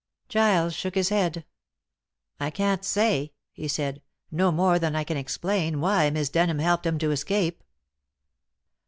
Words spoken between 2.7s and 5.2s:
say," he said, "no more than I can